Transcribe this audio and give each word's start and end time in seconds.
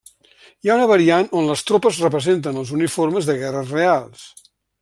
Hi 0.65 0.69
ha 0.71 0.77
una 0.77 0.87
variant 0.91 1.29
on 1.41 1.51
les 1.51 1.63
tropes 1.71 2.01
representen 2.05 2.57
els 2.65 2.75
uniformes 2.81 3.31
de 3.31 3.39
guerres 3.43 3.79
reals. 3.79 4.29